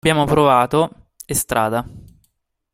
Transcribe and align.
Abbiamo 0.03 0.25
provato 0.25 1.09
Estrada. 1.27 1.85